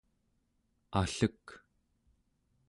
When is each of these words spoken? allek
allek 0.99 1.45